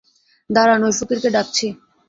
[0.49, 1.65] দাঁড়ান, ওই ফকিরকে ডাকছি।